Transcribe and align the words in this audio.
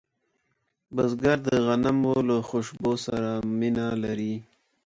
بزګر 0.95 1.37
د 1.47 1.49
غنمو 1.65 2.15
له 2.29 2.37
خوشبو 2.47 2.91
سره 3.05 3.29
مینه 3.59 3.87
لري 4.03 4.35